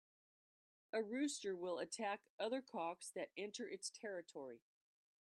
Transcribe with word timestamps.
A 0.93 1.03
rooster 1.03 1.55
will 1.55 1.77
attack 1.77 2.21
other 2.39 2.59
cocks 2.59 3.11
that 3.11 3.29
enter 3.37 3.67
its 3.69 3.91
territory. 3.91 4.63